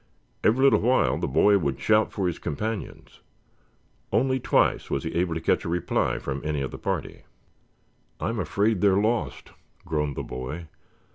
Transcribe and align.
Every 0.43 0.63
little 0.63 0.79
while 0.81 1.19
the 1.19 1.27
boy 1.27 1.59
would 1.59 1.79
shout 1.79 2.11
for 2.11 2.25
his 2.25 2.39
companions. 2.39 3.19
Only 4.11 4.39
twice 4.39 4.89
was 4.89 5.03
he 5.03 5.13
able 5.13 5.35
to 5.35 5.39
catch 5.39 5.63
a 5.63 5.69
reply 5.69 6.17
from 6.17 6.41
any 6.43 6.61
of 6.61 6.71
the 6.71 6.79
party. 6.79 7.21
"I 8.19 8.29
am 8.29 8.39
afraid 8.39 8.81
they're 8.81 8.97
lost," 8.97 9.51
groaned 9.85 10.15
the 10.15 10.23
boy. 10.23 10.65